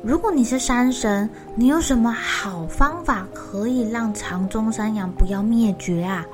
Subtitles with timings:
[0.00, 6.24] 如果你是山神，你有什么好方法可以让长鬃山羊不要灭绝啊？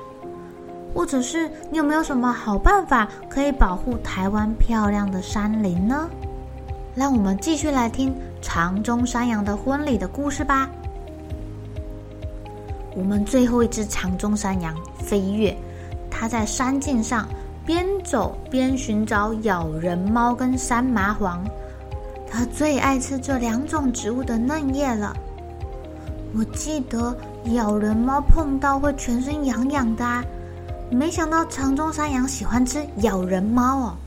[0.93, 6.07] 或者是你有没有什么好办法可以保护台湾漂亮的山林呢？
[6.93, 10.69] 让我们继续来听长鬃山羊的婚礼的故事吧。
[12.95, 15.57] 我们最后一只长鬃山羊飞跃，
[16.09, 17.27] 它在山径上
[17.65, 21.43] 边走边寻找咬人猫跟山麻黄。
[22.35, 25.15] 他最爱吃这两种植物的嫩叶了。
[26.37, 27.15] 我记得
[27.53, 30.21] 咬人猫碰到会全身痒痒的啊，
[30.91, 33.97] 没想到长鬃山羊喜欢吃咬人猫哦。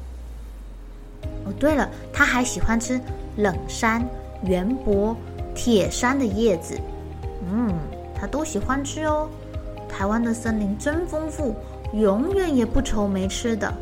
[1.46, 3.00] 哦，对了，它还喜欢吃
[3.34, 4.06] 冷杉、
[4.44, 5.16] 圆柏、
[5.54, 6.78] 铁杉的叶子。
[7.50, 7.72] 嗯，
[8.14, 9.26] 它都喜欢吃哦。
[9.88, 11.56] 台湾的森林真丰富，
[11.94, 13.72] 永远也不愁没吃的。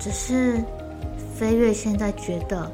[0.00, 0.60] 只是
[1.36, 2.68] 飞跃现在觉得。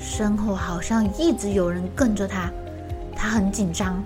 [0.00, 2.50] 身后好像一直有人跟着他，
[3.14, 4.02] 他很紧张。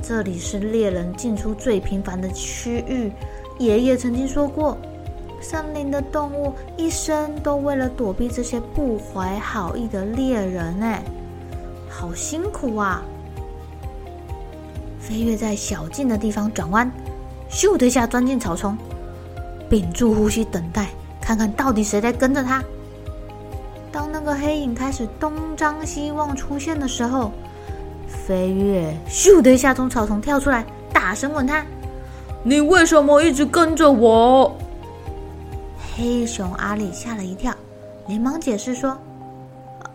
[0.00, 3.12] 这里是猎人进出最频繁的区域。
[3.58, 4.78] 爷爷曾经说过，
[5.40, 11.02] 森林的动物一生都为了躲避这些不怀好意的猎人，哎，
[11.90, 13.02] 好辛苦啊！
[15.00, 16.88] 飞跃在小径的地方转弯，
[17.50, 18.78] 咻的一下钻进草丛，
[19.68, 20.86] 屏住呼吸等待，
[21.20, 22.62] 看看到底谁在跟着他。
[24.28, 27.32] 个黑影开始东张西望出现的时候，
[28.06, 31.64] 飞跃咻的一下从草丛跳出来，大声问他
[32.44, 34.54] ：“你为什么一直跟着我？”
[35.96, 37.54] 黑熊阿力吓了一跳，
[38.06, 38.94] 连忙解释说：“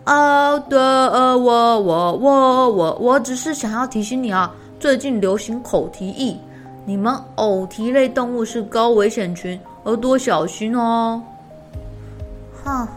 [0.02, 6.36] 啊，对，呃，我我我我我只是想要提醒你啊，最近流行口蹄疫，
[6.84, 11.22] 你们偶蹄类动物是高危险群，要多小心哦。”
[12.64, 12.88] 哼。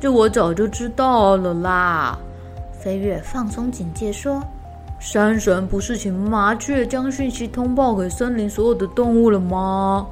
[0.00, 2.18] 这我早就知道了啦！
[2.78, 4.42] 飞跃放松警戒说
[5.00, 10.06] ：“山神不是请麻雀将讯息通报给森林所有的动物了吗？”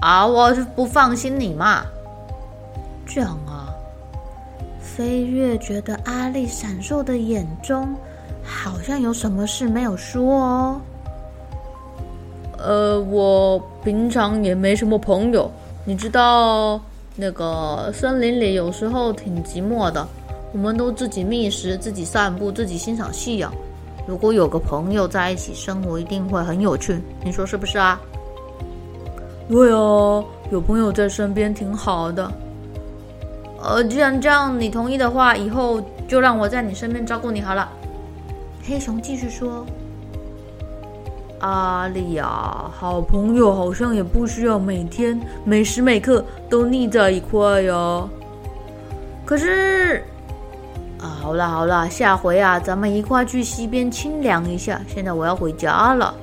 [0.00, 1.82] 啊，我是不放心你嘛。
[3.04, 3.68] 这样啊，
[4.80, 7.94] 飞跃觉得阿力闪烁的眼中
[8.42, 10.80] 好像有什么事没有说哦。
[12.58, 15.50] 呃，我平常也没什么朋友，
[15.84, 16.80] 你知道。
[17.16, 20.06] 那个森林里有时候挺寂寞的，
[20.52, 23.52] 我们都自己觅食、自己散步、自己欣赏夕阳。
[24.06, 27.00] 如果有个朋友在一起生活，一定会很有趣。
[27.24, 28.00] 你说是不是啊？
[29.48, 32.30] 对哦，有朋友在身边挺好的。
[33.62, 37.70] 呃，既然这样，你同意的话，以后就让我在你身边照顾你好了。
[38.66, 39.64] 黑熊继续说。
[41.44, 48.08] 阿丽啊，好朋友好像也不需要每天每时每刻都腻在一块哟。
[49.26, 50.02] 可是，
[50.98, 54.80] 啊，好啦好啦，下回啊，咱们一块去溪边清凉一下。
[54.88, 56.14] 现在我要回家了。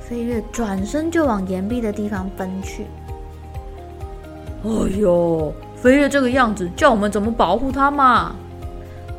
[0.00, 2.86] 飞跃转身就往岩壁的地方奔去。
[4.64, 8.34] 哎呦，飞跃这个样子，叫我们怎么保护他嘛？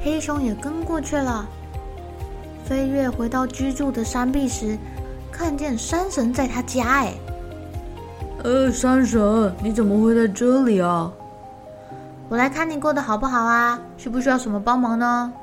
[0.02, 1.48] 黑熊也跟过去了。
[2.69, 4.77] 飞跃回到居住的山壁时，
[5.31, 6.83] 看见山神在他家。
[6.83, 7.13] 哎，
[8.44, 11.12] 呃，山神，你怎么会在这里啊？
[12.30, 13.81] 我来看你过得好不好啊？
[13.98, 15.33] 需不需要什么帮忙呢？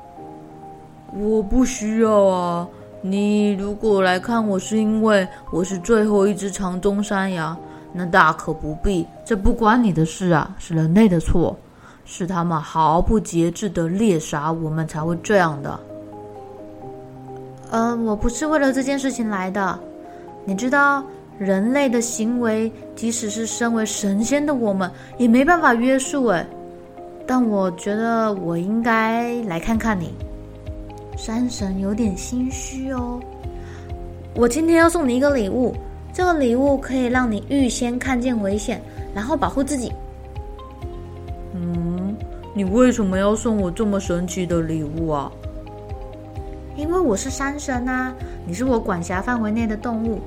[1.13, 2.65] 我不需要啊。
[3.01, 7.57] 你如果来看我是因为我是最后一只长鬃山羊，
[7.91, 9.05] 那大可不必。
[9.25, 11.53] 这不关你的事啊，是人类的错，
[12.05, 15.77] 是他们毫不节制的猎杀我们才会这样的。
[17.71, 19.79] 呃，我不是为了这件事情来的。
[20.45, 21.03] 你知道，
[21.37, 26.27] 人类的行为，即使是身为神仙的我们，也没办法约束。
[26.27, 26.47] 哎，
[27.25, 30.13] 但我觉得我应该来看看你。
[31.17, 33.19] 山神有点心虚哦。
[34.35, 35.75] 我今天要送你一个礼物，
[36.13, 38.81] 这个礼物可以让你预先看见危险，
[39.13, 39.91] 然后保护自己。
[41.53, 42.15] 嗯，
[42.53, 45.31] 你为什么要送我这么神奇的礼物啊？
[46.77, 48.13] 因为我是山神啊，
[48.45, 50.21] 你是我管辖范围内的动物。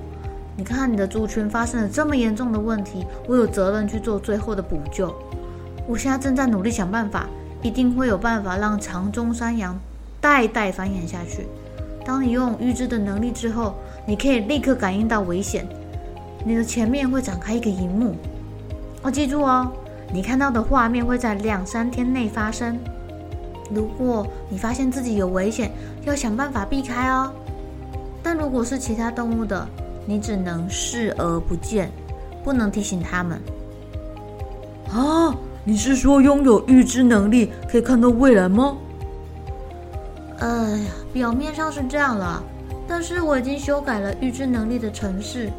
[0.57, 5.15] 你看看你的族群发生了这么严重的问题，我有责任去做最后的补救。
[5.87, 7.27] 我现在正在努力想办法，
[7.63, 9.79] 一定会有办法让长鬃山羊
[10.21, 11.47] 代代繁衍下去。
[12.05, 15.65] 当你拥有预知的能力之后，你可以立刻感应到危险，
[16.45, 18.17] 你的前面会展开一个荧幕。
[19.03, 19.71] 哦，记住哦，
[20.13, 22.77] 你看到的画面会在两三天内发生。
[23.73, 25.71] 如果你发现自己有危险，
[26.05, 27.33] 要想办法避开哦。
[28.23, 29.67] 但如果是其他动物的，
[30.05, 31.91] 你只能视而不见，
[32.45, 33.41] 不能提醒他们。
[34.93, 35.35] 啊，
[35.65, 38.77] 你是说拥有预知能力可以看到未来吗？
[40.41, 42.43] 哎呀，表面上是这样了，
[42.89, 45.51] 但是我已经修改了预知能力的程式，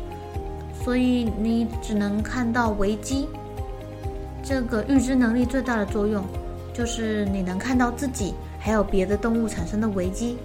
[0.84, 3.28] 所以你只能看到危机。
[4.44, 6.24] 这个预知能力最大的作用，
[6.74, 10.38] 就是你能看到自己还有别的动物产生的危机，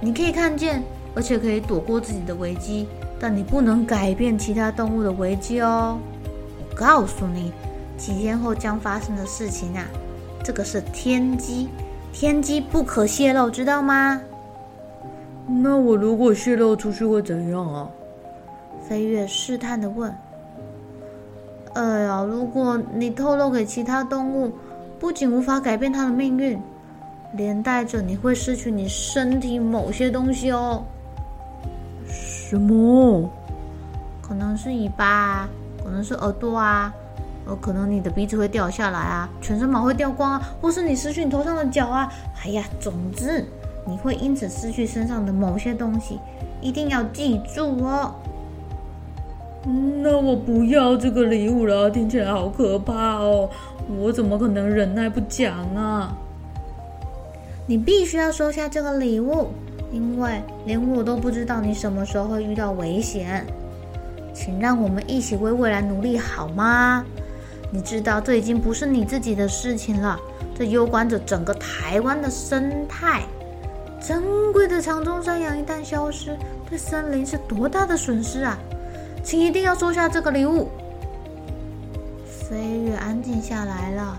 [0.00, 0.82] 你可以看见，
[1.14, 2.88] 而且可以躲过自己的危机，
[3.20, 5.98] 但你不能改变其他动物的危机哦。
[6.58, 7.52] 我告诉你，
[7.96, 9.86] 几天后将发生的事情啊，
[10.42, 11.68] 这个是天机，
[12.12, 14.20] 天机不可泄露，知道吗？
[15.46, 17.88] 那我如果泄露出去会怎样啊？
[18.88, 20.14] 飞跃试探的问。
[21.74, 24.52] 哎呀，如果你透露给其他动物，
[25.04, 26.58] 不仅无法改变他的命运，
[27.34, 30.82] 连带着你会失去你身体某些东西哦。
[32.08, 33.30] 什么？
[34.22, 35.46] 可能是尾巴，
[35.84, 36.90] 可能是耳朵啊，
[37.44, 42.10] 呃，可能你的鼻子会掉下来啊，全身毛会掉光啊，或是你失去你头上的角啊。
[42.42, 43.44] 哎呀，总之
[43.86, 46.18] 你会因此失去身上的某些东西，
[46.62, 48.14] 一定要记住哦。
[49.66, 53.48] 那我不要这个礼物了，听起来好可怕哦。
[53.98, 56.14] 我怎么可能忍耐不讲啊？
[57.66, 59.48] 你必须要收下这个礼物，
[59.90, 63.46] 因为连我都不知道你什么时候会遇到危险。
[64.34, 67.04] 请让我们一起为未来努力好吗？
[67.70, 70.20] 你知道这已经不是你自己的事情了，
[70.54, 73.22] 这攸关着整个台湾的生态。
[74.00, 76.36] 珍贵的长鬃山羊一旦消失，
[76.68, 78.58] 对森林是多大的损失啊！
[79.24, 80.68] 请一定要收下这个礼物。
[82.26, 84.16] 飞跃安静下来了，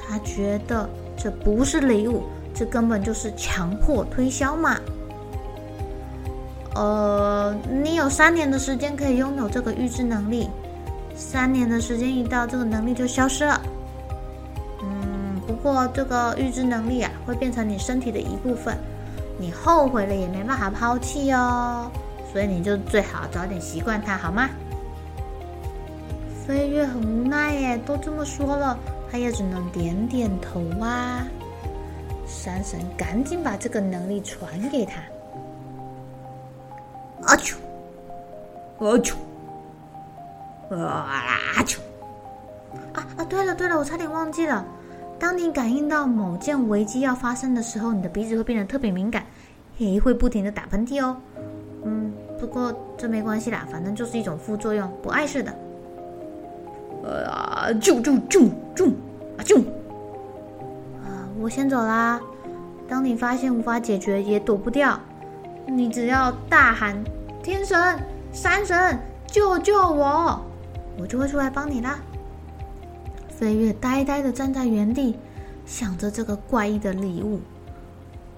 [0.00, 2.22] 他觉得这不是礼物，
[2.54, 4.76] 这根本就是强迫推销嘛。
[6.74, 10.48] 呃，你有三年的时间可以拥有这个预知能力，
[11.14, 13.60] 三年的时间一到，这个能力就消失了。
[14.82, 18.74] 嗯，不过这个预知能力啊，会变成你身体的一部分，
[19.38, 21.90] 你后悔了也没办法抛弃哦，
[22.32, 24.48] 所以你就最好早点习惯它，好吗？
[26.46, 28.78] 飞跃很无奈耶，都这么说了，
[29.10, 31.26] 他也只能点点头啊。
[32.26, 35.00] 山神赶紧把这个能力传给他。
[37.26, 37.54] 啊啾，
[38.78, 39.14] 啊啾，
[40.74, 41.78] 啊啾！
[42.94, 43.24] 啊啊！
[43.24, 44.64] 对了对了，我差点忘记了，
[45.18, 49.24] 当你感应到某件危机要发生的时候，你的鼻子会变得特别敏感，
[49.76, 51.16] 也会不停的打喷嚏哦。
[52.52, 55.50] 嗯，不过这没关系啦，反正就是一种副作用，不碍事的。
[57.28, 57.68] 啊！
[57.80, 58.88] 啾啾啾啾！
[59.36, 59.58] 啊啾！
[61.02, 62.20] 啊，我先走啦。
[62.88, 65.00] 当你发现无法解决，也躲不掉，
[65.66, 67.02] 你只要大喊
[67.42, 67.98] “天神、
[68.32, 70.40] 山神，救救我”，
[70.98, 71.98] 我就会出来帮你啦。
[73.28, 75.16] 飞跃呆呆的站在原地，
[75.64, 77.40] 想着这个怪异的礼物，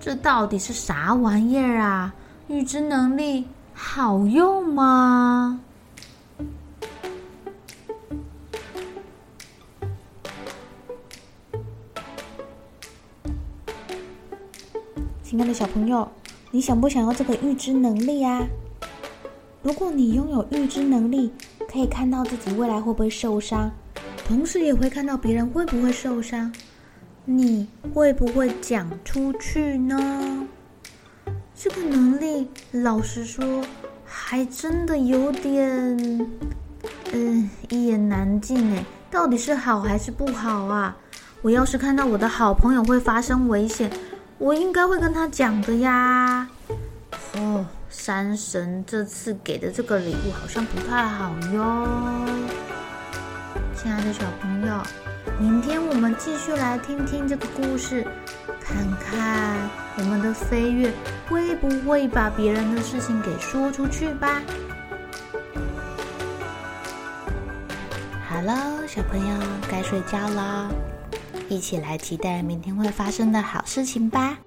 [0.01, 2.15] 这到底是啥玩意儿啊？
[2.47, 5.61] 预知能力好用吗？
[15.23, 16.09] 亲爱的小朋友，
[16.53, 18.47] 你想不想要这个预知能力啊？
[19.63, 21.33] 如果你拥有预知能力，
[21.69, 23.73] 可以看到自己未来会不会受伤，
[24.27, 26.53] 同时也会看到别人会不会受伤，
[27.25, 30.47] 你会不会讲出去呢？
[31.57, 33.65] 这个能力，老实说，
[34.05, 35.97] 还真的有点……
[37.13, 40.97] 嗯，一言难尽哎，到底是好还是不好啊？
[41.43, 43.91] 我要是看到我的好朋友会发生危险，
[44.39, 46.49] 我应该会跟他讲的呀。
[47.37, 51.87] 哦，山神这次给的这个礼物好像不太好哟。
[53.77, 54.83] 亲爱的小朋友，
[55.39, 58.07] 明天我们继续来听听这个故事，
[58.65, 60.91] 看看我们的飞跃
[61.29, 64.41] 会不会把别人的事情给说出去吧。
[68.27, 69.37] 好喽，小朋友
[69.71, 70.69] 该睡觉了，
[71.49, 74.39] 一起来期待明天会发生的好事情吧。